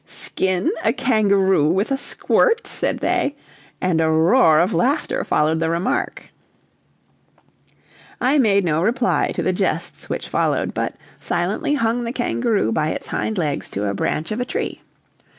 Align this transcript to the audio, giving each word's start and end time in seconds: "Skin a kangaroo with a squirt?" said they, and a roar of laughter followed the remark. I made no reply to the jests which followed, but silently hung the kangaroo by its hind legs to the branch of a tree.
"Skin 0.07 0.71
a 0.83 0.91
kangaroo 0.91 1.67
with 1.67 1.91
a 1.91 1.95
squirt?" 1.95 2.65
said 2.65 2.97
they, 2.97 3.35
and 3.79 4.01
a 4.01 4.09
roar 4.09 4.59
of 4.59 4.73
laughter 4.73 5.23
followed 5.23 5.59
the 5.59 5.69
remark. 5.69 6.31
I 8.19 8.39
made 8.39 8.63
no 8.63 8.81
reply 8.81 9.27
to 9.35 9.43
the 9.43 9.53
jests 9.53 10.09
which 10.09 10.27
followed, 10.27 10.73
but 10.73 10.95
silently 11.19 11.75
hung 11.75 12.03
the 12.03 12.13
kangaroo 12.13 12.71
by 12.71 12.87
its 12.89 13.05
hind 13.05 13.37
legs 13.37 13.69
to 13.69 13.81
the 13.81 13.93
branch 13.93 14.31
of 14.31 14.39
a 14.41 14.45
tree. 14.45 14.81